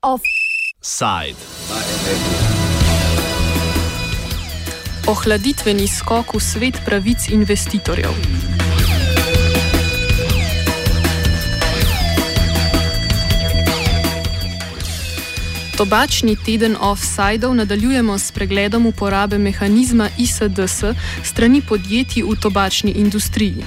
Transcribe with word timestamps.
Offside. 0.00 1.36
Ohladitveni 5.06 5.88
skok 5.88 6.34
v 6.34 6.40
svet 6.40 6.76
pravic 6.84 7.28
investitorjev. 7.32 8.12
Tobačni 15.80 16.36
teden 16.36 16.76
off-sidov 16.80 17.54
nadaljujemo 17.54 18.18
s 18.18 18.32
pregledom 18.32 18.86
uporabe 18.86 19.38
mehanizma 19.38 20.08
ISDS 20.18 20.84
strani 21.24 21.62
podjetij 21.68 22.22
v 22.22 22.36
tobačni 22.40 22.90
industriji. 22.90 23.64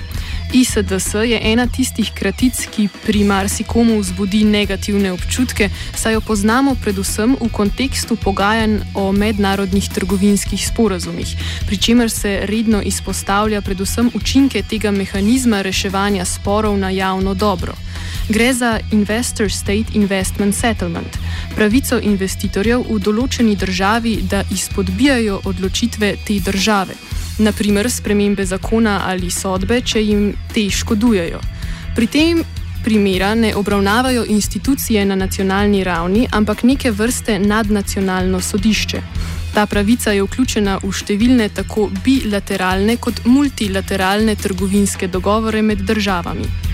ISDS 0.54 1.14
je 1.14 1.40
ena 1.44 1.66
tistih 1.68 2.12
kratic, 2.14 2.68
ki 2.76 2.88
pri 3.06 3.23
marsikomu 3.23 3.98
vzbudi 4.00 4.44
negativne 4.44 5.12
občutke, 5.12 5.70
saj 5.96 6.14
jo 6.14 6.22
poznamo 6.22 6.76
predvsem 6.84 7.34
v 7.42 7.50
kontekstu 7.50 8.16
pogajanj 8.16 8.78
o 8.94 9.12
mednarodnih 9.12 9.90
trgovinskih 9.90 10.68
sporazumih, 10.68 11.34
pri 11.66 11.78
čemer 11.78 12.12
se 12.12 12.40
redno 12.44 12.82
izpostavlja 12.82 13.62
predvsem 13.62 14.12
učinke 14.14 14.62
tega 14.62 14.92
mehanizma 14.92 15.62
reševanja 15.62 16.26
sporov 16.26 16.78
na 16.78 16.90
javno 16.90 17.34
dobro. 17.34 17.73
Gre 18.30 18.53
za 18.53 18.80
Investor 18.91 19.52
State 19.52 19.94
Investment 19.94 20.55
Settlement, 20.55 21.17
pravico 21.55 21.99
investitorjev 21.99 22.86
v 22.89 22.99
določeni 22.99 23.55
državi, 23.55 24.16
da 24.30 24.44
izpodbijajo 24.52 25.41
odločitve 25.45 26.16
te 26.26 26.39
države, 26.39 26.95
naprimer 27.38 27.91
spremembe 27.91 28.45
zakona 28.45 29.02
ali 29.05 29.31
sodbe, 29.31 29.81
če 29.81 30.02
jim 30.02 30.33
te 30.53 30.70
škodujejo. 30.70 31.39
Pri 31.95 32.08
tem 32.08 32.44
primera 32.83 33.36
ne 33.36 33.55
obravnavajo 33.55 34.25
institucije 34.25 35.05
na 35.05 35.16
nacionalni 35.16 35.83
ravni, 35.83 36.27
ampak 36.31 36.64
neke 36.64 36.92
vrste 36.92 37.39
nadnacionalno 37.39 38.42
sodišče. 38.42 39.02
Ta 39.53 39.66
pravica 39.66 40.11
je 40.11 40.23
vključena 40.25 40.80
v 40.83 40.92
številne 40.92 41.50
tako 41.53 41.89
bilateralne 42.03 42.98
kot 42.98 43.25
multilateralne 43.25 44.36
trgovinske 44.36 45.08
dogovore 45.08 45.61
med 45.61 45.86
državami. 45.86 46.73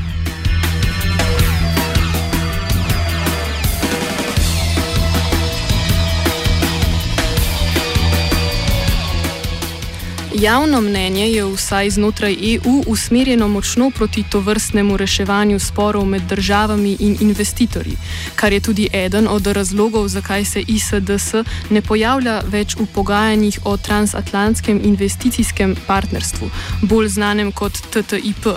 Javno 10.41 10.81
mnenje 10.81 11.27
je 11.31 11.45
vsaj 11.45 11.89
znotraj 11.89 12.31
EU 12.31 12.83
usmerjeno 12.87 13.47
močno 13.47 13.91
proti 13.91 14.23
to 14.31 14.39
vrstnemu 14.39 14.97
reševanju 14.97 15.59
sporov 15.59 16.05
med 16.05 16.21
državami 16.21 16.97
in 16.99 17.17
investitorji, 17.21 17.97
kar 18.35 18.53
je 18.53 18.59
tudi 18.59 18.87
eden 18.93 19.27
od 19.27 19.47
razlogov, 19.47 20.07
zakaj 20.07 20.45
se 20.45 20.61
ISDS 20.67 21.33
ne 21.69 21.81
pojavlja 21.81 22.41
več 22.47 22.75
v 22.75 22.85
pogajanjih 22.93 23.59
o 23.65 23.77
transatlantskem 23.77 24.81
investicijskem 24.83 25.75
partnerstvu, 25.87 26.49
bolj 26.81 27.07
znanem 27.07 27.51
kot 27.51 27.73
TTIP, 27.91 28.47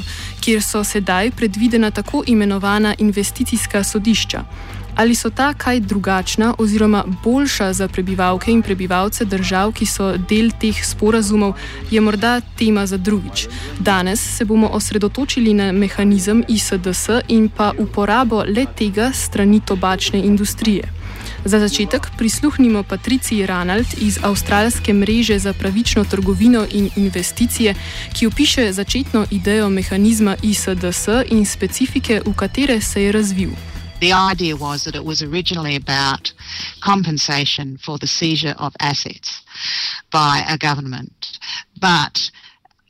kjer 0.41 0.62
so 0.62 0.84
sedaj 0.84 1.30
predvidena 1.30 1.91
tako 1.91 2.22
imenovana 2.27 2.94
investicijska 2.98 3.84
sodišča. 3.84 4.44
Ali 4.97 5.15
so 5.15 5.31
ta 5.31 5.55
kaj 5.55 5.81
drugačna 5.81 6.55
oziroma 6.59 7.05
boljša 7.25 7.73
za 7.73 7.89
prebivalke 7.89 8.53
in 8.53 8.62
prebivalce 8.62 9.25
držav, 9.25 9.73
ki 9.73 9.87
so 9.87 10.17
del 10.17 10.51
teh 10.61 10.85
sporazumov, 10.85 11.55
je 11.91 12.01
morda 12.01 12.41
tema 12.59 12.87
za 12.87 12.97
drugič. 12.97 13.47
Danes 13.79 14.37
se 14.37 14.45
bomo 14.45 14.69
osredotočili 14.69 15.55
na 15.55 15.73
mehanizem 15.73 16.45
ISDS 16.48 17.09
in 17.29 17.48
pa 17.48 17.73
uporabo 17.79 18.45
le 18.45 18.67
tega 18.79 19.13
strani 19.13 19.61
tobačne 19.61 20.19
industrije. 20.19 20.92
Za 21.45 21.58
začetek 21.58 22.07
prisluhnimo 22.19 22.83
Patriciji 22.83 23.47
Ranald 23.47 23.86
iz 24.01 24.19
avstralske 24.23 24.92
mreže 24.92 25.39
za 25.39 25.52
pravično 25.52 26.05
trgovino 26.05 26.67
in 26.70 26.91
investicije, 26.97 27.75
ki 28.13 28.27
opiše 28.27 28.73
začetno 28.73 29.27
idejo 29.31 29.70
mehanizma 29.70 30.36
ISDS 30.42 31.08
in 31.31 31.47
specifike, 31.47 32.23
v 32.27 32.35
katere 32.36 32.81
se 32.81 33.02
je 33.02 33.13
razvil. 33.13 33.71
The 34.02 34.13
idea 34.13 34.57
was 34.57 34.83
that 34.83 34.96
it 34.96 35.05
was 35.05 35.23
originally 35.23 35.77
about 35.77 36.33
compensation 36.80 37.77
for 37.77 37.98
the 37.98 38.08
seizure 38.08 38.57
of 38.58 38.74
assets 38.80 39.42
by 40.11 40.45
a 40.48 40.58
government. 40.58 41.39
But 41.80 42.33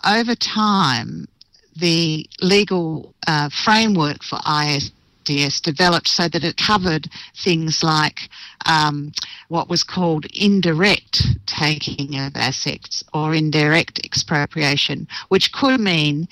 over 0.07 0.35
time, 0.35 1.29
the 1.77 2.27
legal 2.41 3.15
uh, 3.27 3.51
framework 3.51 4.23
for 4.23 4.39
ISDS 4.39 5.61
developed 5.61 6.09
so 6.09 6.29
that 6.29 6.45
it 6.45 6.57
covered 6.57 7.11
things 7.37 7.83
like 7.83 8.31
um, 8.65 9.13
what 9.49 9.69
was 9.69 9.85
called 9.85 10.25
indirect 10.33 11.27
taking 11.45 12.19
of 12.19 12.37
assets 12.37 13.05
or 13.13 13.35
indirect 13.35 13.99
expropriation, 14.03 15.07
which 15.29 15.53
could 15.53 15.79
mean 15.79 16.27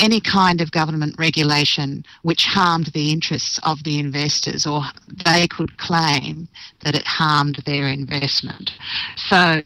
any 0.00 0.20
kind 0.20 0.60
of 0.60 0.70
government 0.70 1.14
regulation 1.18 2.04
which 2.22 2.44
harmed 2.44 2.86
the 2.86 3.12
interests 3.12 3.58
of 3.62 3.84
the 3.84 3.98
investors 3.98 4.66
or 4.66 4.82
they 5.24 5.46
could 5.46 5.76
claim 5.78 6.48
that 6.80 6.94
it 6.94 7.06
harmed 7.06 7.62
their 7.66 7.88
investment. 7.88 8.72
So 9.16 9.62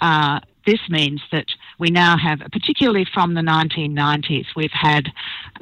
uh, 0.00 0.40
this 0.66 0.80
means 0.88 1.22
that 1.30 1.46
we 1.78 1.90
now 1.90 2.16
have, 2.18 2.40
particularly 2.52 3.06
from 3.14 3.34
the 3.34 3.40
1990s, 3.40 4.46
we've 4.56 4.70
had 4.72 5.12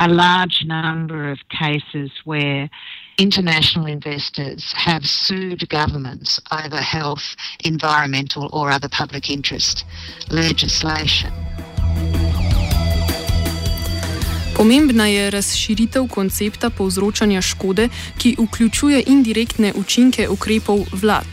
a 0.01 0.09
large 0.09 0.65
number 0.65 1.31
of 1.31 1.39
cases 1.51 2.11
where 2.25 2.71
international 3.19 3.87
investors 3.87 4.73
have 4.73 5.07
sued 5.07 5.69
governments 5.69 6.41
over 6.51 6.79
health, 6.79 7.37
environmental, 7.65 8.49
or 8.53 8.71
other 8.71 8.89
public 8.89 9.31
interest 9.31 9.85
legislation. 10.31 11.33
Pomembna 14.65 15.07
je 15.07 15.31
razširitev 15.31 16.07
koncepta 16.09 16.71
povzročanja 16.71 17.43
škode, 17.43 17.89
ki 18.19 18.37
vključuje 18.39 19.03
indirektne 19.07 19.73
učinke 19.77 20.29
ukrepov 20.29 20.87
vlad. 20.93 21.27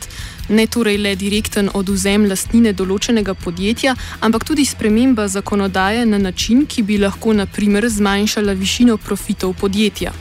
Ne 0.50 0.68
torej 0.68 0.98
le 0.98 1.16
direkten 1.16 1.70
oduzem 1.74 2.26
lastnine 2.28 2.74
določenega 2.74 3.34
podjetja, 3.34 3.96
ampak 4.20 4.44
tudi 4.44 4.66
sprememba 4.68 5.30
zakonodaje 5.32 6.04
na 6.06 6.20
način, 6.20 6.66
ki 6.68 6.84
bi 6.84 7.00
lahko 7.00 7.32
naprimer 7.34 7.88
zmanjšala 7.90 8.52
višino 8.52 8.98
profitov 8.98 9.56
podjetja. 9.64 10.12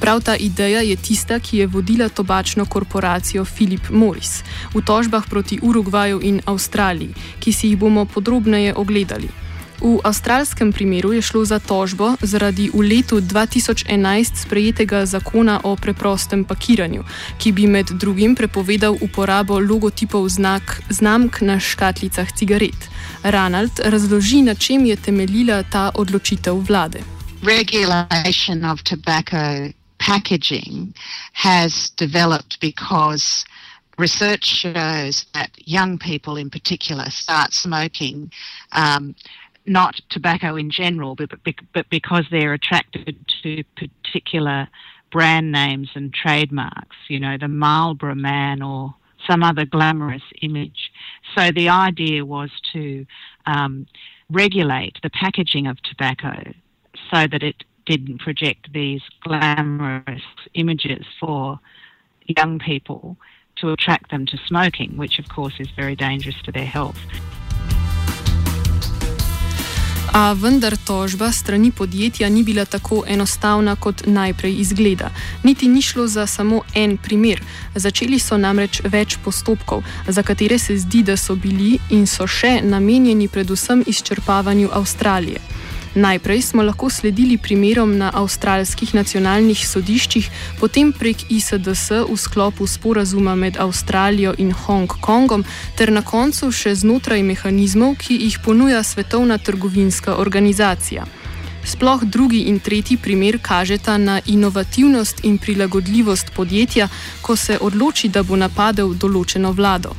Prav 0.00 0.24
ta 0.24 0.36
ideja 0.36 0.80
je 0.80 0.96
tista, 0.96 1.40
ki 1.40 1.58
je 1.58 1.66
vodila 1.66 2.08
tobačno 2.08 2.64
korporacijo 2.64 3.44
Philip 3.44 3.90
Morris 3.90 4.40
v 4.72 4.80
tožbah 4.80 5.28
proti 5.28 5.60
Urugvaju 5.62 6.20
in 6.22 6.40
Avstraliji, 6.46 7.12
ki 7.40 7.52
si 7.52 7.74
jih 7.74 7.78
bomo 7.78 8.08
podrobneje 8.08 8.72
ogledali. 8.74 9.43
V 9.80 10.00
avstralskem 10.04 10.72
primeru 10.72 11.12
je 11.12 11.22
šlo 11.22 11.44
za 11.44 11.58
tožbo 11.58 12.16
zaradi 12.22 12.70
v 12.74 12.80
letu 12.82 13.20
2011 13.20 14.36
sprejetega 14.46 15.06
zakona 15.06 15.60
o 15.64 15.76
preprostem 15.76 16.44
pakiranju, 16.44 17.04
ki 17.38 17.52
bi 17.52 17.66
med 17.66 17.86
drugim 18.00 18.34
prepovedal 18.34 18.96
uporabo 19.00 19.58
logotipov 19.58 20.28
znak, 20.28 20.80
znamk 20.88 21.40
na 21.40 21.60
škatlicah 21.60 22.32
cigaret. 22.36 22.88
Ronald 23.22 23.80
razloži, 23.84 24.42
na 24.42 24.54
čem 24.54 24.86
je 24.86 24.96
temeljila 24.96 25.62
ta 25.62 25.90
odločitev 25.94 26.54
vlade. 26.68 27.00
Regulation 27.42 28.64
of 28.64 28.82
tobacco 28.82 29.72
packaging 29.98 30.94
has 31.32 31.90
developed 31.96 32.58
because 32.60 33.44
research 33.98 34.44
shows 34.44 35.26
that 35.32 35.50
young 35.64 35.98
people 35.98 36.36
in 36.36 36.50
particular 36.50 37.10
start 37.10 37.52
smoking. 37.52 38.30
Um, 38.72 39.14
not 39.66 40.00
tobacco 40.10 40.56
in 40.56 40.70
general, 40.70 41.14
but, 41.14 41.30
but 41.72 41.88
because 41.90 42.24
they're 42.30 42.52
attracted 42.52 43.16
to 43.42 43.64
particular 43.76 44.68
brand 45.10 45.52
names 45.52 45.90
and 45.94 46.12
trademarks, 46.12 46.96
you 47.08 47.20
know, 47.20 47.36
the 47.38 47.48
Marlborough 47.48 48.14
man 48.14 48.62
or 48.62 48.94
some 49.26 49.42
other 49.42 49.64
glamorous 49.64 50.22
image. 50.42 50.92
So 51.36 51.50
the 51.50 51.68
idea 51.68 52.24
was 52.24 52.50
to 52.72 53.06
um, 53.46 53.86
regulate 54.30 54.98
the 55.02 55.10
packaging 55.10 55.66
of 55.66 55.80
tobacco 55.82 56.52
so 57.10 57.26
that 57.26 57.42
it 57.42 57.64
didn't 57.86 58.18
project 58.18 58.72
these 58.72 59.02
glamorous 59.20 60.22
images 60.54 61.04
for 61.20 61.58
young 62.26 62.58
people 62.58 63.16
to 63.56 63.70
attract 63.70 64.10
them 64.10 64.26
to 64.26 64.38
smoking, 64.46 64.96
which 64.96 65.18
of 65.18 65.28
course 65.28 65.54
is 65.58 65.68
very 65.76 65.94
dangerous 65.94 66.40
to 66.42 66.52
their 66.52 66.66
health. 66.66 66.98
A 70.14 70.32
vendar 70.32 70.76
tožba 70.76 71.32
strani 71.32 71.70
podjetja 71.70 72.28
ni 72.28 72.42
bila 72.42 72.64
tako 72.64 73.02
enostavna, 73.06 73.76
kot 73.76 74.06
najprej 74.06 74.60
izgleda. 74.60 75.10
Niti 75.42 75.68
ni 75.68 75.82
šlo 75.82 76.06
za 76.06 76.26
samo 76.26 76.60
en 76.74 76.96
primer. 76.96 77.42
Začeli 77.74 78.18
so 78.18 78.38
namreč 78.38 78.80
več 78.84 79.16
postopkov, 79.24 79.82
za 80.08 80.22
katere 80.22 80.58
se 80.58 80.78
zdi, 80.78 81.02
da 81.02 81.16
so 81.16 81.34
bili 81.34 81.78
in 81.90 82.06
so 82.06 82.26
še 82.30 82.60
namenjeni 82.62 83.28
predvsem 83.28 83.82
izčrpavanju 83.86 84.70
Avstralije. 84.72 85.40
Najprej 85.94 86.42
smo 86.42 86.62
lahko 86.62 86.90
sledili 86.90 87.38
primerom 87.38 87.98
na 87.98 88.10
avstralskih 88.14 88.94
nacionalnih 88.94 89.60
sodiščih, 89.68 90.30
potem 90.60 90.92
prek 90.92 91.30
ISDS 91.30 91.90
v 92.10 92.16
sklopu 92.18 92.66
sporazuma 92.66 93.34
med 93.34 93.56
Avstralijo 93.62 94.32
in 94.38 94.50
Hongkongom, 94.52 95.44
ter 95.78 95.92
na 95.92 96.02
koncu 96.02 96.50
še 96.50 96.74
znotraj 96.74 97.22
mehanizmov, 97.22 97.94
ki 98.02 98.18
jih 98.24 98.38
ponuja 98.42 98.82
Svetovna 98.82 99.38
trgovinska 99.38 100.16
organizacija. 100.18 101.06
Sploh 101.64 102.02
drugi 102.04 102.40
in 102.50 102.58
tretji 102.58 102.96
primer 102.96 103.38
kažeta 103.38 103.94
na 103.98 104.20
inovativnost 104.26 105.22
in 105.24 105.38
prilagodljivost 105.38 106.34
podjetja, 106.34 106.88
ko 107.22 107.36
se 107.36 107.58
odloči, 107.60 108.08
da 108.08 108.22
bo 108.22 108.36
napadel 108.36 108.94
določeno 108.98 109.52
vlado. 109.52 109.94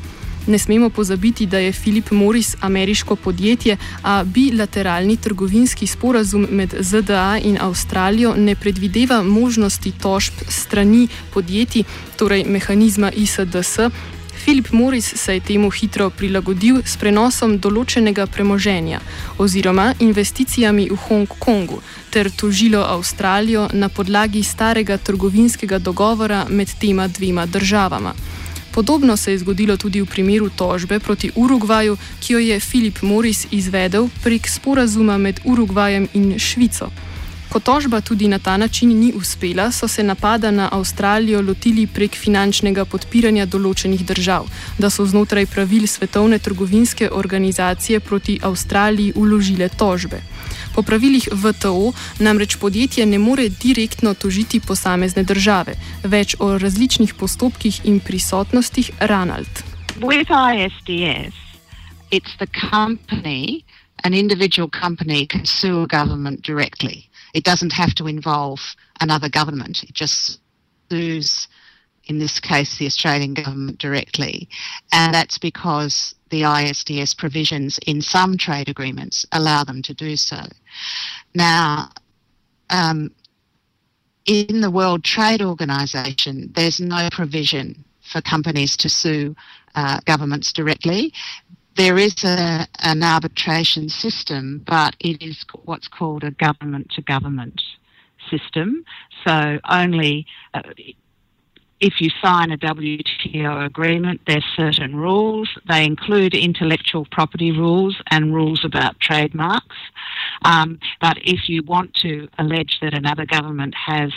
Ne 0.48 0.58
smemo 0.60 0.90
pozabiti, 0.90 1.46
da 1.46 1.58
je 1.58 1.72
Philip 1.72 2.12
Morris 2.12 2.56
ameriško 2.62 3.16
podjetje, 3.16 3.78
a 4.04 4.24
bilateralni 4.24 5.18
trgovinski 5.18 5.88
sporazum 5.88 6.48
med 6.52 6.76
ZDA 6.80 7.40
in 7.44 7.58
Avstralijo 7.62 8.36
ne 8.38 8.56
predvideva 8.56 9.24
možnosti 9.24 9.92
tožb 9.92 10.34
strani 10.48 11.08
podjetij, 11.34 11.84
torej 12.18 12.44
mehanizma 12.44 13.12
ISDS. 13.12 13.80
Philip 14.44 14.72
Morris 14.72 15.14
se 15.16 15.34
je 15.34 15.40
temu 15.40 15.70
hitro 15.70 16.10
prilagodil 16.10 16.82
s 16.86 16.98
prenosom 16.98 17.56
določenega 17.58 18.28
premoženja 18.28 19.00
oziroma 19.42 19.94
investicijami 20.00 20.86
v 20.92 20.98
Hongkongu 21.08 21.80
ter 22.14 22.30
tožilo 22.30 22.84
Avstralijo 22.86 23.66
na 23.74 23.90
podlagi 23.90 24.44
starega 24.44 24.98
trgovinskega 24.98 25.80
dogovora 25.80 26.46
med 26.50 26.70
tema 26.80 27.08
dvema 27.08 27.46
državama. 27.46 28.14
Podobno 28.76 29.18
se 29.18 29.32
je 29.32 29.40
zgodilo 29.40 29.78
tudi 29.78 30.02
v 30.02 30.06
primeru 30.06 30.50
tožbe 30.50 31.00
proti 31.00 31.32
Urugvaju, 31.36 31.98
ki 32.20 32.34
jo 32.34 32.40
je 32.40 32.60
Filip 32.60 33.02
Morris 33.02 33.48
izvedel 33.52 34.10
prek 34.24 34.50
sporazuma 34.50 35.18
med 35.18 35.40
Urugvajem 35.46 36.08
in 36.14 36.40
Švico. 36.40 36.92
Ko 37.50 37.60
tožba 37.60 38.02
tudi 38.02 38.28
na 38.28 38.40
ta 38.40 38.58
način 38.58 38.90
ni 39.00 39.14
uspela, 39.16 39.72
so 39.72 39.88
se 39.88 40.04
napada 40.04 40.52
na 40.52 40.70
Avstralijo 40.72 41.42
lotili 41.42 41.88
prek 41.88 42.16
finančnega 42.16 42.86
podpiranja 42.86 43.46
določenih 43.46 44.06
držav, 44.06 44.50
da 44.80 44.90
so 44.90 45.06
znotraj 45.06 45.46
pravil 45.46 45.88
Svetovne 45.88 46.40
trgovinske 46.40 47.10
organizacije 47.12 48.00
proti 48.00 48.40
Avstraliji 48.44 49.14
uložile 49.16 49.70
tožbe. 49.70 50.22
Po 50.76 50.82
pravilih 50.82 51.30
VTO 51.32 51.94
namreč 52.20 52.58
podjetje 52.60 53.06
ne 53.06 53.20
more 53.20 53.50
direktno 53.50 54.14
tožiti 54.14 54.60
posamezne 54.60 55.24
države. 55.24 55.78
Več 56.04 56.36
o 56.40 56.58
različnih 56.58 57.14
postopkih 57.14 57.86
in 57.86 58.00
prisotnostih 58.00 58.92
Ranald. 59.00 59.64
With 60.02 60.28
ISDS, 60.28 61.36
it's 62.12 62.36
the 62.38 62.48
company, 62.72 63.64
an 64.04 64.14
individual 64.14 64.70
company 64.70 65.26
can 65.26 65.46
sue 65.46 65.84
a 65.84 65.88
government 65.88 66.44
directly. 66.44 67.08
It 67.36 67.44
doesn't 67.44 67.74
have 67.74 67.94
to 67.96 68.08
involve 68.08 68.60
another 69.02 69.30
government. 69.30 69.84
It 69.84 69.94
just 69.94 70.40
sues 70.90 71.48
in 72.08 72.20
this 72.20 72.40
case, 72.40 72.78
the 72.78 72.86
Australian 72.86 73.34
government 73.34 73.80
directly. 73.80 74.48
And 74.92 75.14
that's 75.14 75.38
because 75.38 76.16
the 76.30 76.44
ISDS 76.44 77.18
provisions 77.18 77.80
in 77.86 78.02
some 78.02 78.38
trade 78.38 78.70
agreements 78.70 79.26
allow 79.32 79.64
them 79.64 79.82
to 79.84 79.94
do 79.94 80.16
so. 80.16 80.42
Now, 81.34 81.90
um, 82.70 83.12
in 84.26 84.62
the 84.62 84.72
World 84.72 85.04
Trade 85.04 85.42
Organization, 85.42 86.52
there's 86.56 86.80
no 86.80 87.10
provision 87.12 87.84
for 88.02 88.22
companies 88.22 88.78
to 88.78 88.90
sue 88.90 89.36
uh, 89.76 90.00
governments 90.06 90.54
directly. 90.54 91.12
There 91.76 91.98
is 91.98 92.24
a, 92.24 92.68
an 92.80 93.04
arbitration 93.04 93.90
system, 93.90 94.64
but 94.66 94.96
it 95.00 95.22
is 95.22 95.46
what's 95.66 95.90
called 95.90 96.24
a 96.24 96.32
government 96.32 96.92
to 96.92 97.02
government 97.02 97.62
system. 98.30 98.86
So 99.26 99.60
only 99.70 100.26
uh, 100.54 100.62
if 101.82 102.00
you 102.00 102.10
sign 102.22 102.52
a 102.52 102.58
WTO 102.58 103.66
agreement, 103.66 104.22
there's 104.26 104.46
certain 104.56 104.96
rules. 104.96 105.50
They 105.68 105.84
include 105.84 106.34
intellectual 106.34 107.06
property 107.12 107.52
rules 107.52 108.02
and 108.10 108.34
rules 108.34 108.64
about 108.64 109.00
trademarks. 109.00 109.76
Um, 110.46 110.80
but 111.02 111.18
if 111.24 111.50
you 111.50 111.64
want 111.64 111.94
to 111.96 112.30
allege 112.40 112.80
that 112.82 112.94
another 112.94 113.26
government 113.26 113.76
has 113.76 114.12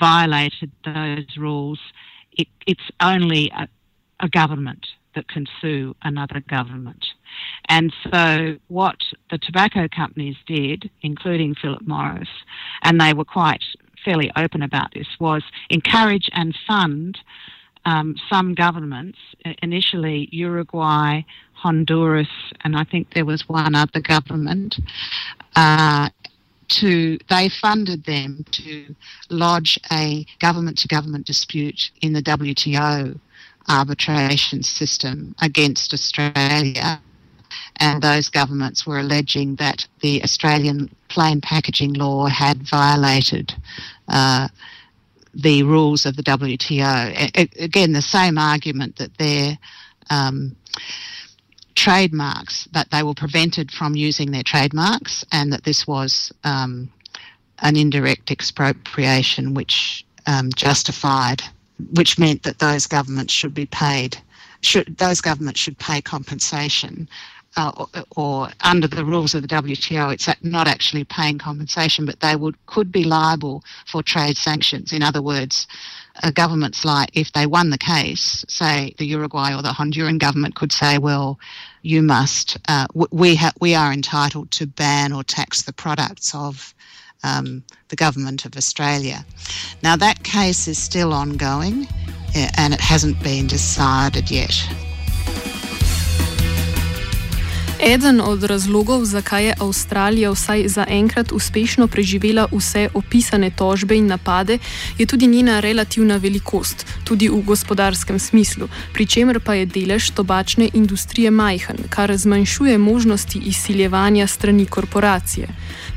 violated 0.00 0.72
those 0.84 1.36
rules, 1.38 1.78
it, 2.32 2.48
it's 2.66 2.90
only 3.00 3.50
a, 3.56 3.68
a 4.20 4.28
government 4.28 4.86
that 5.16 5.28
can 5.28 5.46
sue 5.60 5.96
another 6.02 6.40
government. 6.48 7.04
And 7.68 7.92
so, 8.12 8.56
what 8.68 8.98
the 9.30 9.38
tobacco 9.38 9.88
companies 9.88 10.36
did, 10.46 10.88
including 11.02 11.56
Philip 11.56 11.86
Morris, 11.86 12.28
and 12.82 13.00
they 13.00 13.12
were 13.12 13.24
quite 13.24 13.64
fairly 14.04 14.30
open 14.36 14.62
about 14.62 14.94
this, 14.94 15.08
was 15.18 15.42
encourage 15.68 16.30
and 16.32 16.56
fund 16.68 17.18
um, 17.84 18.16
some 18.30 18.54
governments, 18.54 19.18
initially 19.62 20.28
Uruguay, 20.32 21.22
Honduras, 21.54 22.28
and 22.62 22.76
I 22.76 22.84
think 22.84 23.14
there 23.14 23.24
was 23.24 23.48
one 23.48 23.74
other 23.74 24.00
government, 24.00 24.76
uh, 25.54 26.10
to 26.68 27.18
they 27.30 27.48
funded 27.48 28.04
them 28.04 28.44
to 28.50 28.94
lodge 29.30 29.78
a 29.92 30.26
government 30.40 30.78
to 30.78 30.88
government 30.88 31.24
dispute 31.26 31.90
in 32.00 32.12
the 32.12 32.22
WTO 32.22 33.18
arbitration 33.68 34.62
system 34.62 35.34
against 35.40 35.92
Australia 35.92 37.00
and 37.78 38.02
those 38.02 38.28
governments 38.28 38.86
were 38.86 38.98
alleging 38.98 39.56
that 39.56 39.86
the 40.00 40.22
Australian 40.22 40.90
plain 41.08 41.40
packaging 41.40 41.92
law 41.92 42.26
had 42.26 42.62
violated 42.62 43.54
uh, 44.08 44.48
the 45.34 45.62
rules 45.62 46.06
of 46.06 46.16
the 46.16 46.22
WTO. 46.22 47.60
Again, 47.60 47.92
the 47.92 48.02
same 48.02 48.38
argument 48.38 48.96
that 48.96 49.16
their 49.18 49.58
um, 50.08 50.56
trademarks, 51.74 52.66
that 52.72 52.90
they 52.90 53.02
were 53.02 53.14
prevented 53.14 53.70
from 53.70 53.94
using 53.94 54.30
their 54.30 54.42
trademarks, 54.42 55.24
and 55.32 55.52
that 55.52 55.64
this 55.64 55.86
was 55.86 56.32
um, 56.44 56.90
an 57.58 57.76
indirect 57.76 58.30
expropriation 58.30 59.52
which 59.52 60.06
um, 60.26 60.50
justified, 60.54 61.42
which 61.92 62.18
meant 62.18 62.42
that 62.42 62.58
those 62.58 62.86
governments 62.86 63.32
should 63.32 63.54
be 63.54 63.66
paid. 63.66 64.18
Should, 64.62 64.96
those 64.98 65.20
governments 65.20 65.60
should 65.60 65.78
pay 65.78 66.00
compensation 66.00 67.08
uh, 67.56 67.72
or, 67.74 68.04
or, 68.16 68.48
under 68.62 68.86
the 68.86 69.04
rules 69.04 69.34
of 69.34 69.42
the 69.42 69.48
WTO, 69.48 70.12
it's 70.12 70.28
not 70.42 70.68
actually 70.68 71.04
paying 71.04 71.38
compensation, 71.38 72.04
but 72.04 72.20
they 72.20 72.36
would 72.36 72.54
could 72.66 72.92
be 72.92 73.04
liable 73.04 73.64
for 73.86 74.02
trade 74.02 74.36
sanctions. 74.36 74.92
In 74.92 75.02
other 75.02 75.22
words, 75.22 75.66
governments 76.32 76.84
like 76.84 77.10
if 77.14 77.32
they 77.32 77.46
won 77.46 77.70
the 77.70 77.78
case, 77.78 78.44
say 78.48 78.94
the 78.98 79.06
Uruguay 79.06 79.54
or 79.54 79.62
the 79.62 79.68
Honduran 79.68 80.18
government 80.18 80.54
could 80.54 80.72
say, 80.72 80.98
well, 80.98 81.38
you 81.82 82.02
must, 82.02 82.58
uh, 82.68 82.86
we 83.10 83.36
ha- 83.36 83.52
we 83.60 83.74
are 83.74 83.92
entitled 83.92 84.50
to 84.52 84.66
ban 84.66 85.12
or 85.12 85.22
tax 85.22 85.62
the 85.62 85.72
products 85.72 86.34
of 86.34 86.74
um, 87.22 87.62
the 87.88 87.96
government 87.96 88.44
of 88.44 88.56
Australia. 88.56 89.24
Now 89.82 89.96
that 89.96 90.22
case 90.24 90.68
is 90.68 90.78
still 90.78 91.12
ongoing, 91.12 91.86
uh, 92.34 92.48
and 92.56 92.74
it 92.74 92.80
hasn't 92.80 93.22
been 93.22 93.46
decided 93.46 94.30
yet. 94.30 94.85
Eden 97.86 98.20
od 98.20 98.42
razlogov, 98.42 99.04
zakaj 99.04 99.44
je 99.44 99.54
Avstralija 99.60 100.30
vsaj 100.30 100.64
zaenkrat 100.68 101.32
uspešno 101.32 101.86
preživela 101.86 102.48
vse 102.52 102.88
opisane 102.94 103.50
tožbe 103.50 103.94
in 103.96 104.06
napade, 104.06 104.58
je 104.98 105.06
tudi 105.06 105.26
njena 105.26 105.60
relativna 105.60 106.16
velikost, 106.16 106.86
tudi 107.04 107.28
v 107.28 107.42
gospodarskem 107.46 108.18
smislu, 108.18 108.68
pri 108.92 109.06
čemer 109.06 109.40
pa 109.40 109.54
je 109.54 109.66
delež 109.66 110.10
tobačne 110.10 110.68
industrije 110.74 111.30
majhen, 111.30 111.76
kar 111.88 112.16
zmanjšuje 112.16 112.78
možnosti 112.78 113.38
izsiljevanja 113.38 114.26
strani 114.26 114.66
korporacije. 114.66 115.48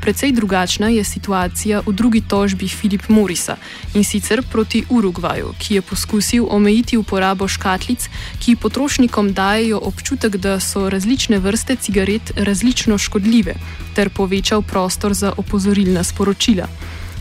Predvsej 0.01 0.31
drugačna 0.31 0.87
je 0.89 1.03
situacija 1.03 1.81
v 1.85 1.93
drugi 1.93 2.21
tožbi 2.21 2.67
Filip 2.67 3.09
Morisa 3.09 3.55
in 3.93 4.03
sicer 4.03 4.43
proti 4.51 4.83
Urugvaju, 4.89 5.53
ki 5.59 5.75
je 5.75 5.81
poskusil 5.81 6.45
omejiti 6.49 6.97
uporabo 6.97 7.47
škatlic, 7.47 8.09
ki 8.39 8.55
potrošnikom 8.55 9.33
dajo 9.33 9.79
občutek, 9.83 10.37
da 10.37 10.59
so 10.59 10.89
različne 10.89 11.39
vrste 11.39 11.78
cigaret 11.81 12.31
različno 12.35 12.97
škodljive, 12.97 13.55
ter 13.95 14.09
povečal 14.09 14.61
prostor 14.61 15.13
za 15.13 15.33
opozorilna 15.37 16.03
sporočila. 16.03 16.67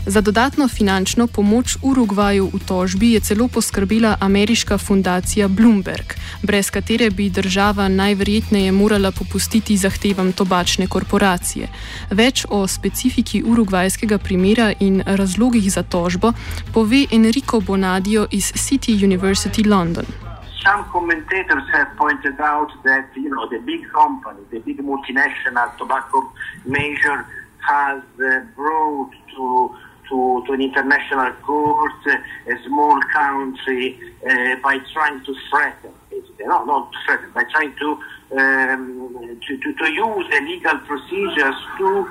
Za 0.05 0.21
dodatno 0.21 0.67
finančno 0.67 1.27
pomoč 1.27 1.77
Urugvaju 1.81 2.49
v 2.53 2.59
tožbi 2.65 3.11
je 3.11 3.19
celo 3.19 3.47
poskrbela 3.47 4.17
ameriška 4.19 4.77
fundacija 4.77 5.47
Bloomberg, 5.47 6.13
brez 6.43 6.69
katere 6.69 7.09
bi 7.09 7.29
država 7.29 7.87
najverjetneje 7.87 8.71
morala 8.71 9.11
popustiti 9.11 9.77
zahtevam 9.77 10.31
tobačne 10.31 10.87
korporacije. 10.87 11.67
Več 12.11 12.45
o 12.49 12.67
specifiki 12.67 13.43
urugvajskega 13.43 14.17
primera 14.17 14.73
in 14.79 15.03
razlogih 15.05 15.71
za 15.71 15.83
tožbo 15.83 16.33
pove 16.73 17.05
Enrico 17.11 17.59
Bonadio 17.59 18.27
iz 18.31 18.53
City 18.53 18.97
University 19.05 19.67
London. 19.67 20.28
Some 20.69 20.85
commentators 20.91 21.63
have 21.73 21.97
pointed 21.97 22.39
out 22.39 22.71
that 22.83 23.09
you 23.15 23.29
know 23.29 23.49
the 23.49 23.57
big 23.57 23.89
company, 23.89 24.41
the 24.51 24.59
big 24.59 24.77
multinational 24.77 25.75
tobacco 25.79 26.31
major 26.63 27.25
has 27.67 28.03
uh, 28.23 28.41
brought 28.55 29.09
to, 29.33 29.75
to, 30.09 30.43
to, 30.45 30.53
an 30.53 30.61
international 30.61 31.31
court 31.41 31.91
uh, 32.05 32.53
a 32.53 32.63
small 32.67 33.01
country 33.11 33.99
uh, 34.29 34.57
by 34.61 34.77
trying 34.93 35.23
to 35.25 35.35
threaten, 35.49 35.91
basically, 36.11 36.45
no, 36.45 36.63
not 36.65 36.93
threaten, 37.03 37.31
by 37.31 37.45
trying 37.45 37.75
to, 37.77 37.89
um, 38.37 39.39
to, 39.47 39.57
to, 39.57 39.73
to, 39.73 39.91
use 39.91 40.25
the 40.29 40.39
legal 40.41 40.77
procedures 40.89 41.55
to 41.79 42.07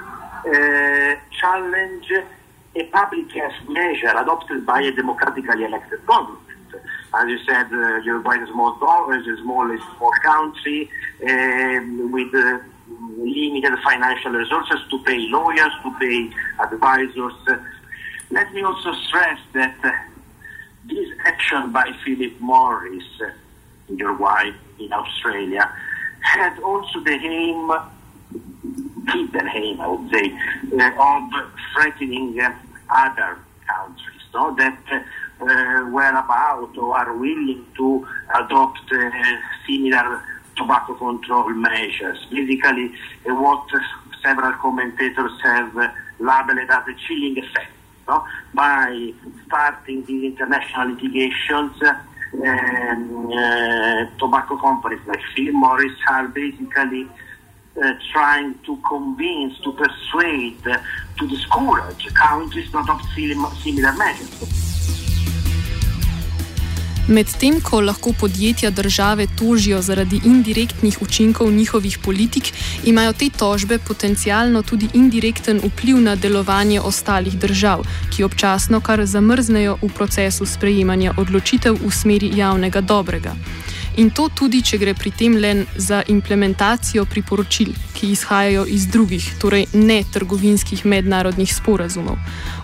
uh, 0.48 1.14
challenge 1.30 2.10
a 2.74 2.82
public 2.86 3.30
health 3.30 3.68
measure 3.68 4.08
adopted 4.08 4.66
by 4.66 4.80
a 4.82 4.90
democratically 4.90 5.62
elected 5.62 6.04
government. 6.06 6.47
As 7.14 7.28
you 7.28 7.38
said, 7.46 7.66
uh, 7.72 7.96
Uruguay 7.98 8.36
is 8.36 8.48
a 8.48 8.52
small, 8.52 9.12
is 9.12 9.26
a 9.26 9.42
small, 9.42 9.70
is 9.70 9.80
small 9.96 10.12
country 10.22 10.90
um, 11.28 12.12
with 12.12 12.34
uh, 12.34 12.58
limited 13.16 13.78
financial 13.82 14.32
resources 14.32 14.80
to 14.90 15.02
pay 15.04 15.18
lawyers, 15.28 15.72
to 15.82 15.94
pay 15.98 16.30
advisors. 16.60 17.32
let 18.30 18.52
me 18.52 18.62
also 18.62 18.92
stress 18.92 19.38
that 19.54 19.76
uh, 19.82 19.90
this 20.86 21.08
action 21.24 21.72
by 21.72 21.92
Philip 22.04 22.38
Morris 22.40 23.04
uh, 23.22 23.30
in 23.88 23.98
Uruguay, 23.98 24.50
in 24.78 24.92
Australia, 24.92 25.72
had 26.20 26.58
also 26.60 27.00
the 27.00 27.12
aim, 27.12 27.70
hidden 29.06 29.48
aim, 29.54 29.80
I 29.80 29.88
would 29.88 30.10
say, 30.10 30.32
uh, 30.78 30.90
of 30.98 31.50
threatening 31.72 32.38
uh, 32.38 32.54
other 32.90 33.38
countries 33.66 34.18
no, 34.34 34.54
that 34.56 34.78
uh, 34.90 35.00
were 35.40 36.10
about 36.10 36.70
or 36.76 36.96
are 36.96 37.16
willing 37.16 37.64
to 37.76 38.06
adopt 38.34 38.80
uh, 38.92 39.10
similar 39.66 40.22
tobacco 40.56 40.94
control 40.94 41.50
measures. 41.50 42.26
Basically, 42.30 42.92
uh, 43.28 43.34
what 43.34 43.68
several 44.22 44.52
commentators 44.54 45.32
have 45.42 45.74
labeled 46.18 46.70
as 46.70 46.88
a 46.88 46.94
chilling 47.06 47.38
effect. 47.38 47.70
No? 48.08 48.24
By 48.54 49.12
starting 49.46 50.04
these 50.06 50.32
international 50.32 50.94
litigations, 50.94 51.80
um, 51.82 53.32
uh, 53.32 54.06
tobacco 54.18 54.56
companies 54.56 55.00
like 55.06 55.20
Philip 55.34 55.54
Morris 55.54 55.92
are 56.10 56.28
basically 56.28 57.06
uh, 57.82 57.92
trying 58.12 58.54
to 58.66 58.76
convince, 58.88 59.58
to 59.60 59.72
persuade, 59.72 60.66
uh, 60.66 60.78
to 61.18 61.28
discourage 61.28 62.06
countries 62.14 62.72
not 62.72 62.88
of 62.90 63.00
similar 63.14 63.92
measures. 63.92 64.67
Medtem 67.08 67.60
ko 67.60 67.80
lahko 67.80 68.12
podjetja 68.12 68.70
države 68.70 69.26
tožijo 69.38 69.82
zaradi 69.82 70.20
indirektnih 70.24 70.98
učinkov 71.02 71.52
njihovih 71.52 71.98
politik, 72.04 72.52
imajo 72.84 73.12
te 73.12 73.30
tožbe 73.38 73.78
potencialno 73.78 74.62
tudi 74.62 74.88
indirekten 74.94 75.60
vpliv 75.64 76.00
na 76.00 76.16
delovanje 76.16 76.80
ostalih 76.80 77.38
držav, 77.38 77.86
ki 78.16 78.24
občasno 78.24 78.80
kar 78.80 79.06
zamrznejo 79.06 79.78
v 79.82 79.88
procesu 79.88 80.46
sprejemanja 80.46 81.14
odločitev 81.16 81.80
v 81.80 81.90
smeri 81.90 82.30
javnega 82.36 82.80
dobrega. 82.80 83.34
In 83.96 84.10
to 84.10 84.28
tudi, 84.28 84.60
če 84.62 84.78
gre 84.78 84.92
pri 84.94 85.10
tem 85.10 85.36
le 85.36 85.64
za 85.76 86.02
implementacijo 86.08 87.04
priporočil, 87.04 87.72
ki 87.98 88.12
izhajajo 88.14 88.64
iz 88.66 88.86
drugih, 88.86 89.24
torej 89.40 89.66
ne 89.72 90.02
trgovinskih 90.12 90.86
mednarodnih 90.86 91.54
sporazumov. 91.54 92.16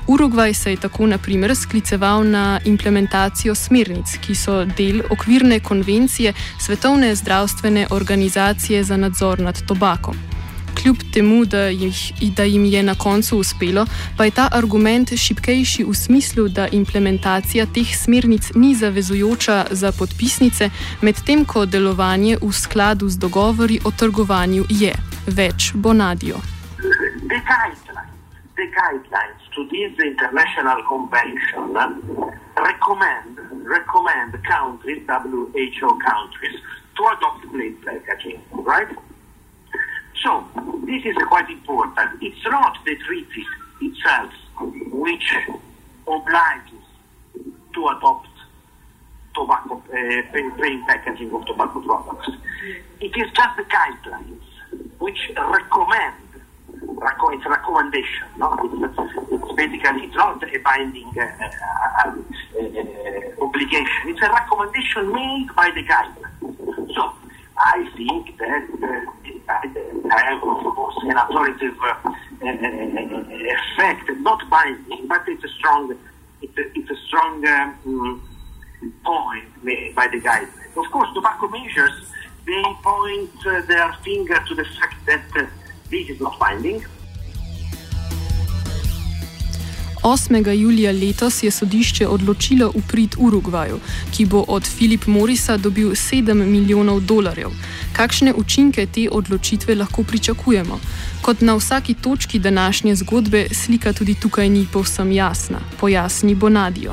Urugvaj 0.06 0.54
se 0.54 0.70
je 0.70 0.76
tako 0.76 1.06
naprimer 1.06 1.56
skliceval 1.56 2.22
na 2.30 2.60
implementacijo 2.64 3.54
smernic, 3.54 4.18
ki 4.26 4.34
so 4.34 4.64
del 4.64 5.02
okvirne 5.10 5.60
konvencije 5.60 6.32
Svetovne 6.60 7.14
zdravstvene 7.14 7.86
organizacije 7.90 8.84
za 8.84 8.96
nadzor 8.96 9.40
nad 9.40 9.66
tobakom 9.66 10.14
kljub 10.74 10.96
temu, 11.12 11.44
da, 11.44 11.58
jih, 11.58 12.12
da 12.36 12.44
jim 12.44 12.64
je 12.64 12.82
na 12.82 12.94
koncu 12.94 13.38
uspelo, 13.38 13.86
pa 14.16 14.24
je 14.24 14.30
ta 14.30 14.48
argument 14.52 15.12
šipkejši 15.16 15.84
v 15.84 15.94
smislu, 15.94 16.48
da 16.48 16.68
implementacija 16.68 17.66
teh 17.66 17.96
smernic 17.96 18.50
ni 18.54 18.74
zavezujoča 18.74 19.66
za 19.70 19.92
podpisnice, 19.92 20.70
medtem 21.00 21.44
ko 21.44 21.66
delovanje 21.66 22.36
v 22.42 22.52
skladu 22.52 23.08
z 23.08 23.18
dogovori 23.18 23.80
o 23.84 23.90
trgovanju 23.90 24.64
je. 24.68 25.13
Več 25.26 25.72
Bonadijo. 25.74 26.40
The 26.78 27.40
guidelines 28.70 29.42
to 29.54 29.68
this 29.68 29.98
international 29.98 30.82
convention 30.86 31.72
recommend, 32.56 33.38
recommend 33.64 34.44
countries, 34.44 35.02
WHO 35.08 35.98
countries, 35.98 36.60
to 36.96 37.02
adopt 37.16 37.50
plain 37.50 37.76
packaging, 37.84 38.40
right? 38.52 38.88
So, 40.22 40.44
this 40.86 41.04
is 41.04 41.16
quite 41.28 41.50
important. 41.50 42.22
It's 42.22 42.44
not 42.44 42.78
the 42.84 42.94
treaty 42.96 43.44
itself 43.80 44.32
which 44.92 45.34
obliges 46.06 46.84
to 47.74 47.88
adopt 47.88 48.28
tobacco, 49.34 49.82
uh, 49.88 50.22
plain 50.56 50.84
packaging 50.86 51.32
of 51.34 51.44
tobacco 51.46 51.80
products. 51.80 52.28
It 53.00 53.16
is 53.16 53.32
just 53.32 53.56
the 53.56 53.64
guidelines 53.64 54.53
which 55.04 55.30
recommend, 55.36 56.14
it's 56.80 57.46
a 57.46 57.50
recommendation. 57.50 58.26
No? 58.38 58.56
It's, 58.64 58.98
it's 59.32 59.52
basically 59.52 60.04
it's 60.06 60.16
not 60.16 60.42
a 60.42 60.58
binding 60.58 61.12
uh, 61.18 61.24
uh, 61.24 62.08
uh, 62.08 63.44
obligation. 63.44 64.02
It's 64.06 64.22
a 64.22 64.30
recommendation 64.32 65.12
made 65.12 65.48
by 65.54 65.70
the 65.76 65.84
guidelines. 65.84 66.94
So 66.94 67.12
I 67.58 67.86
think 67.96 68.38
that 68.38 68.64
uh, 68.82 70.16
have, 70.16 70.42
of 70.42 70.74
course, 70.74 70.96
an 71.02 71.18
authoritative 71.18 71.76
uh, 71.82 71.94
effect, 73.58 74.10
not 74.20 74.48
binding, 74.48 75.06
but 75.06 75.22
it's 75.28 75.44
a 75.44 75.48
strong, 75.48 75.94
it's 76.40 76.56
a, 76.56 76.78
it's 76.78 76.90
a 76.90 76.96
strong 77.06 77.46
um, 77.46 78.22
point 79.04 79.62
made 79.62 79.94
by 79.94 80.08
the 80.08 80.20
guidelines. 80.20 80.76
Of 80.76 80.90
course, 80.90 81.10
tobacco 81.12 81.48
measures, 81.48 81.92
they 82.46 82.62
point 82.82 83.30
uh, 83.46 83.62
their 83.66 83.92
finger 84.04 84.38
to 84.48 84.54
the 84.54 84.64
fact 84.64 85.06
that 85.06 85.24
uh, 85.36 85.46
this 85.90 86.08
is 86.08 86.20
not 86.20 86.38
binding, 86.38 86.84
8. 90.04 90.52
julija 90.52 90.92
letos 90.92 91.42
je 91.42 91.50
sodišče 91.50 92.08
odločilo 92.08 92.68
v 92.68 92.80
prid 92.90 93.14
Urugvaju, 93.18 93.78
ki 94.12 94.26
bo 94.26 94.44
od 94.48 94.66
Filip 94.76 95.06
Morisa 95.06 95.56
dobil 95.56 95.90
7 95.90 96.34
milijonov 96.34 97.00
dolarjev. 97.00 97.48
Kakšne 97.96 98.34
učinke 98.36 98.86
te 98.86 99.08
odločitve 99.10 99.74
lahko 99.74 100.02
pričakujemo? 100.02 100.78
Kot 101.22 101.40
na 101.40 101.54
vsaki 101.54 101.94
točki 101.94 102.38
današnje 102.38 102.94
zgodbe, 102.94 103.46
slika 103.52 103.92
tudi 103.92 104.14
tukaj 104.14 104.48
ni 104.48 104.66
povsem 104.72 105.12
jasna. 105.12 105.58
Pojasni 105.80 106.34
Bonadijo. 106.34 106.92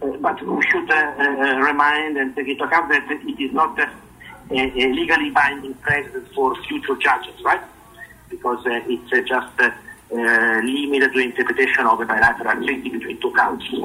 But 0.00 0.42
we 0.42 0.62
should 0.62 0.90
uh, 0.90 0.94
uh, 0.94 1.58
remind 1.60 2.18
and 2.18 2.36
take 2.36 2.48
into 2.48 2.64
account 2.64 2.90
that 2.90 3.10
it 3.10 3.40
is 3.40 3.52
not 3.52 3.78
a, 3.78 3.90
a 4.50 4.92
legally 4.92 5.30
binding 5.30 5.74
precedent 5.74 6.28
for 6.34 6.54
future 6.64 6.96
judges, 6.96 7.42
right? 7.42 7.62
because 8.30 8.64
uh, 8.66 8.80
it's 8.86 9.12
uh, 9.12 9.20
just 9.22 9.60
uh, 9.60 10.60
limited 10.62 11.12
to 11.12 11.18
interpretation 11.18 11.86
of 11.86 12.00
a 12.00 12.04
bilateral 12.04 12.64
treaty 12.64 12.88
between 12.90 13.20
two 13.20 13.30
countries. 13.32 13.80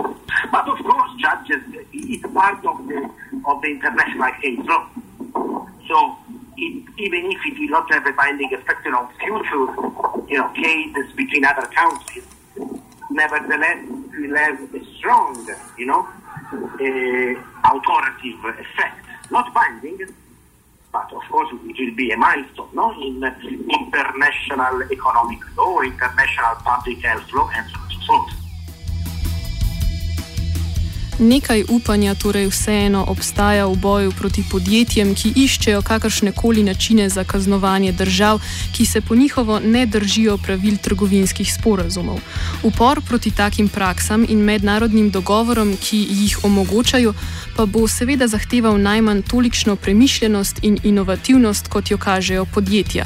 But 0.51 0.67
of 0.67 0.77
course, 0.79 1.11
judges, 1.19 1.61
it's 1.93 2.33
part 2.33 2.65
of 2.65 2.87
the 2.87 3.09
of 3.45 3.61
the 3.61 3.69
international 3.69 4.31
case 4.41 4.59
law. 4.63 4.87
So 5.87 6.17
it, 6.57 6.85
even 6.97 7.31
if 7.31 7.45
it 7.45 7.59
will 7.59 7.69
not 7.69 7.91
have 7.91 8.05
a 8.05 8.13
binding 8.13 8.53
effect 8.53 8.85
on 8.87 9.09
future, 9.19 9.65
you 10.27 10.37
know, 10.37 10.49
cases 10.49 11.11
between 11.15 11.45
other 11.45 11.67
countries, 11.67 12.25
nevertheless, 13.09 13.85
it 14.13 14.29
will 14.29 14.37
have 14.37 14.75
a 14.75 14.80
strong, 15.01 15.33
you 15.79 15.87
know, 15.87 16.07
uh, 16.53 17.73
authoritative 17.73 18.45
effect, 18.45 19.03
not 19.31 19.51
binding, 19.51 19.97
but 20.91 21.11
of 21.11 21.23
course 21.23 21.49
it 21.51 21.79
will 21.79 21.95
be 21.95 22.11
a 22.11 22.17
milestone 22.17 22.69
no? 22.73 22.91
in 23.01 23.15
international 23.23 24.83
economic 24.91 25.39
law, 25.57 25.81
international 25.81 26.55
public 26.63 26.99
health 26.99 27.33
law, 27.33 27.49
and 27.55 27.67
so 28.05 28.13
on. 28.13 28.40
Nekaj 31.21 31.63
upanja 31.69 32.15
torej 32.15 32.49
vseeno 32.49 33.05
obstaja 33.05 33.67
v 33.69 33.75
boju 33.77 34.11
proti 34.11 34.41
podjetjem, 34.51 35.13
ki 35.13 35.29
iščejo 35.37 35.81
kakršne 35.85 36.31
koli 36.33 36.63
načine 36.65 37.09
za 37.09 37.23
kaznovanje 37.23 37.91
držav, 37.91 38.39
ki 38.73 38.85
se 38.85 39.01
po 39.01 39.15
njihovo 39.15 39.59
ne 39.59 39.85
držijo 39.85 40.37
pravil 40.37 40.77
trgovinskih 40.81 41.53
sporazumov. 41.53 42.17
Upor 42.63 43.01
proti 43.07 43.31
takim 43.31 43.69
praksam 43.69 44.25
in 44.29 44.41
mednarodnim 44.41 45.11
dogovorom, 45.11 45.77
ki 45.77 46.07
jih 46.09 46.39
omogočajo, 46.43 47.13
pa 47.55 47.65
bo 47.65 47.87
seveda 47.87 48.27
zahteval 48.27 48.81
najmanj 48.81 49.21
tolikšno 49.21 49.75
premišljenost 49.75 50.63
in 50.63 50.79
inovativnost, 50.83 51.67
kot 51.67 51.91
jo 51.91 51.97
kažejo 51.97 52.45
podjetja. 52.45 53.05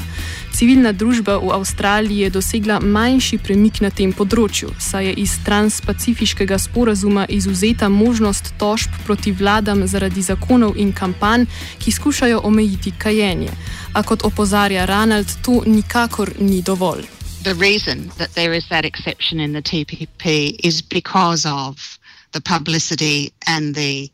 Civilna 0.56 0.94
družba 0.96 1.36
v 1.36 1.52
Avstraliji 1.52 2.24
je 2.24 2.30
dosegla 2.32 2.78
manjši 2.80 3.36
premik 3.44 3.82
na 3.84 3.90
tem 3.92 4.14
področju, 4.16 4.70
saj 4.80 5.04
je 5.04 5.12
iz 5.20 5.34
transpacifiškega 5.44 6.56
sporazuma 6.56 7.26
izuzeta 7.28 7.90
možnost 7.92 8.54
tožb 8.56 8.94
proti 9.04 9.34
vladam 9.36 9.84
zaradi 9.84 10.24
zakonov 10.24 10.80
in 10.80 10.94
kampanj, 10.96 11.44
ki 11.76 11.92
skušajo 11.92 12.40
omejiti 12.48 12.94
kajenje. 12.96 13.52
A 13.92 14.00
kot 14.00 14.24
opozarja 14.24 14.88
Ronald, 14.88 15.28
to 15.44 15.60
nikakor 15.68 16.32
ni 16.40 16.62
dovolj. 16.64 17.04
The 17.44 17.52
reason 17.52 18.08
that 18.16 18.32
there 18.32 18.56
is 18.56 18.64
that 18.72 18.88
exception 18.88 19.44
in 19.44 19.52
the 19.52 19.60
TPP 19.60 20.56
is 20.64 20.80
because 20.80 21.44
of 21.44 22.00
the 22.32 22.40
publicity 22.40 23.28
and 23.44 23.76
the 23.76 24.08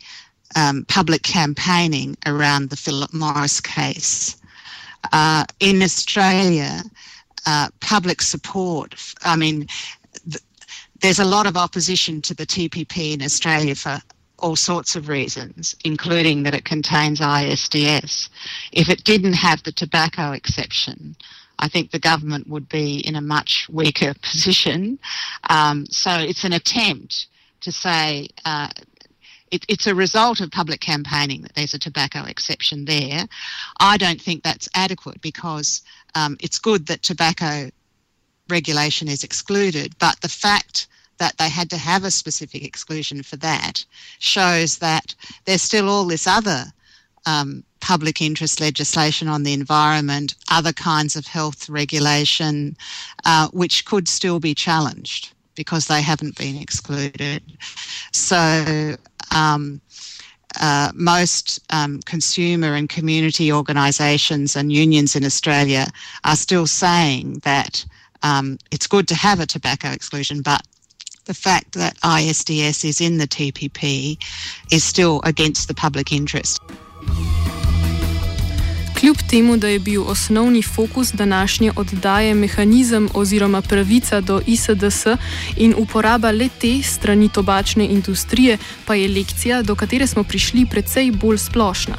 um, 0.58 0.82
public 0.90 1.22
campaigning 1.22 2.16
around 2.26 2.74
the 2.74 2.76
Philip 2.76 3.14
Morris 3.14 3.60
case. 3.62 4.41
Uh, 5.12 5.44
in 5.60 5.82
Australia, 5.82 6.82
uh, 7.46 7.68
public 7.80 8.22
support, 8.22 8.94
I 9.22 9.36
mean, 9.36 9.66
th- 10.30 10.42
there's 11.00 11.18
a 11.18 11.24
lot 11.24 11.46
of 11.46 11.56
opposition 11.56 12.22
to 12.22 12.34
the 12.34 12.46
TPP 12.46 13.14
in 13.14 13.22
Australia 13.22 13.74
for 13.74 14.00
all 14.38 14.56
sorts 14.56 14.96
of 14.96 15.08
reasons, 15.08 15.74
including 15.84 16.42
that 16.42 16.54
it 16.54 16.64
contains 16.64 17.20
ISDS. 17.20 18.28
If 18.72 18.88
it 18.88 19.04
didn't 19.04 19.34
have 19.34 19.62
the 19.62 19.72
tobacco 19.72 20.32
exception, 20.32 21.16
I 21.58 21.68
think 21.68 21.90
the 21.90 21.98
government 21.98 22.48
would 22.48 22.68
be 22.68 22.98
in 23.06 23.14
a 23.14 23.20
much 23.20 23.68
weaker 23.70 24.14
position. 24.22 24.98
Um, 25.48 25.86
so 25.86 26.10
it's 26.18 26.44
an 26.44 26.52
attempt 26.52 27.28
to 27.60 27.70
say 27.72 28.28
uh, 28.44 28.68
it, 29.52 29.64
it's 29.68 29.86
a 29.86 29.94
result 29.94 30.40
of 30.40 30.50
public 30.50 30.80
campaigning 30.80 31.42
that 31.42 31.54
there's 31.54 31.74
a 31.74 31.78
tobacco 31.78 32.24
exception 32.24 32.86
there. 32.86 33.26
I 33.78 33.96
don't 33.98 34.20
think 34.20 34.42
that's 34.42 34.68
adequate 34.74 35.20
because 35.20 35.82
um, 36.14 36.36
it's 36.40 36.58
good 36.58 36.86
that 36.86 37.02
tobacco 37.02 37.70
regulation 38.48 39.08
is 39.08 39.22
excluded, 39.22 39.94
but 39.98 40.20
the 40.22 40.28
fact 40.28 40.88
that 41.18 41.36
they 41.36 41.48
had 41.48 41.70
to 41.70 41.76
have 41.76 42.02
a 42.02 42.10
specific 42.10 42.64
exclusion 42.64 43.22
for 43.22 43.36
that 43.36 43.84
shows 44.18 44.78
that 44.78 45.14
there's 45.44 45.62
still 45.62 45.88
all 45.88 46.06
this 46.06 46.26
other 46.26 46.64
um, 47.26 47.62
public 47.80 48.20
interest 48.20 48.60
legislation 48.60 49.28
on 49.28 49.42
the 49.42 49.52
environment, 49.52 50.34
other 50.50 50.72
kinds 50.72 51.14
of 51.14 51.26
health 51.26 51.68
regulation, 51.68 52.76
uh, 53.24 53.48
which 53.52 53.84
could 53.84 54.08
still 54.08 54.40
be 54.40 54.54
challenged 54.54 55.32
because 55.54 55.86
they 55.86 56.00
haven't 56.02 56.36
been 56.36 56.56
excluded. 56.56 57.42
So, 58.12 58.96
um, 59.34 59.80
uh, 60.60 60.92
most 60.94 61.60
um, 61.70 62.00
consumer 62.02 62.74
and 62.74 62.88
community 62.88 63.52
organisations 63.52 64.54
and 64.54 64.72
unions 64.72 65.16
in 65.16 65.24
Australia 65.24 65.86
are 66.24 66.36
still 66.36 66.66
saying 66.66 67.40
that 67.44 67.84
um, 68.22 68.58
it's 68.70 68.86
good 68.86 69.08
to 69.08 69.14
have 69.14 69.40
a 69.40 69.46
tobacco 69.46 69.90
exclusion, 69.90 70.42
but 70.42 70.62
the 71.24 71.34
fact 71.34 71.72
that 71.72 71.96
ISDS 72.00 72.84
is 72.84 73.00
in 73.00 73.18
the 73.18 73.26
TPP 73.26 74.18
is 74.70 74.84
still 74.84 75.20
against 75.24 75.68
the 75.68 75.74
public 75.74 76.12
interest. 76.12 76.60
Kljub 79.02 79.16
temu, 79.30 79.56
da 79.56 79.68
je 79.68 79.78
bil 79.78 80.02
osnovni 80.06 80.62
fokus 80.62 81.12
današnje 81.12 81.72
oddaje 81.76 82.34
mehanizem 82.34 83.08
oziroma 83.14 83.62
pravica 83.62 84.20
do 84.20 84.40
ISDS 84.46 85.06
in 85.56 85.74
uporaba 85.78 86.30
le 86.30 86.48
te 86.60 86.82
strani 86.82 87.28
tobačne 87.28 87.86
industrije, 87.86 88.58
pa 88.84 88.94
je 88.94 89.08
lekcija, 89.08 89.62
do 89.62 89.74
katere 89.74 90.06
smo 90.06 90.24
prišli, 90.24 90.66
precej 90.70 91.10
bolj 91.10 91.38
splošna. 91.38 91.96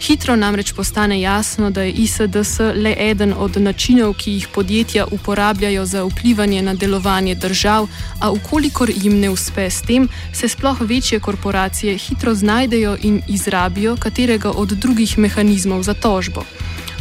Hitro 0.00 0.36
namreč 0.36 0.72
postane 0.72 1.20
jasno, 1.20 1.70
da 1.70 1.82
je 1.82 1.92
ISDS 1.92 2.58
le 2.74 2.94
eden 2.98 3.34
od 3.36 3.56
načinov, 3.56 4.14
ki 4.14 4.32
jih 4.32 4.48
podjetja 4.54 5.06
uporabljajo 5.10 5.86
za 5.86 6.04
vplivanje 6.04 6.62
na 6.62 6.74
delovanje 6.74 7.34
držav, 7.34 7.88
a 8.20 8.30
ukolikor 8.30 8.90
jim 8.90 9.20
ne 9.20 9.30
uspe 9.30 9.70
s 9.70 9.82
tem, 9.82 10.08
se 10.32 10.48
sploh 10.48 10.80
večje 10.80 11.20
korporacije 11.20 11.98
hitro 11.98 12.34
znajdejo 12.34 12.96
in 13.02 13.22
izrabijo 13.28 13.96
katerega 13.96 14.50
od 14.50 14.68
drugih 14.68 15.18
mehanizmov 15.18 15.82
za 15.82 15.94
tožbo. 15.94 16.44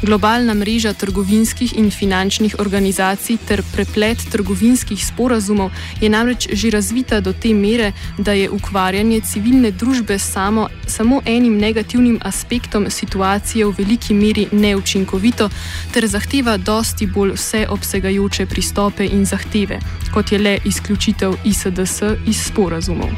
Globalna 0.02 0.54
mreža 0.54 0.94
trgovinskih 0.94 1.74
in 1.78 1.90
finančnih 1.92 2.56
organizacij 2.60 3.38
ter 3.48 3.64
preplet 3.74 4.22
trgovinskih 4.32 5.06
sporazumov 5.06 5.72
je 6.02 6.10
namreč 6.10 6.48
že 6.54 6.70
razvita 6.70 7.20
do 7.20 7.34
te 7.34 7.54
mere, 7.54 7.92
da 8.18 8.32
je 8.32 8.50
ukvarjanje 8.50 9.22
civilne 9.22 9.72
družbe 9.72 10.20
samo, 10.20 10.68
samo 10.88 11.22
enim 11.26 11.58
negativnim 11.58 12.20
aspektom 12.24 12.86
situacije 12.90 13.66
v 13.66 13.74
veliki 13.78 14.14
meri 14.14 14.48
neučinkovito 14.52 15.50
ter 15.94 16.08
zahteva 16.08 16.58
dosti 16.58 17.08
bolj 17.08 17.34
vseobsegajoče 17.34 18.46
pristope 18.46 19.06
in 19.06 19.26
zahteve, 19.26 19.80
kot 20.14 20.32
je 20.32 20.40
le 20.40 20.60
izključitev 20.66 21.34
ISDS 21.44 22.02
iz 22.28 22.46
sporazumov. 22.46 23.10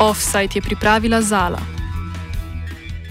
Offside 0.00 0.54
je 0.54 0.62
pripravila 0.62 1.22
Zala. 1.22 1.77